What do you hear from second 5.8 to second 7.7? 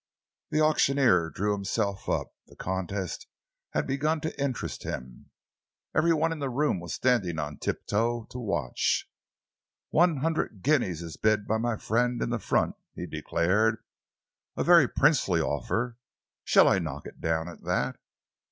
Every one in the room was standing on